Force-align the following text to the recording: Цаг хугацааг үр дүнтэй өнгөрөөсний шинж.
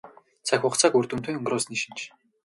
Цаг 0.47 0.59
хугацааг 0.63 0.93
үр 0.97 1.05
дүнтэй 1.07 1.35
өнгөрөөсний 1.37 1.79
шинж. 1.83 1.99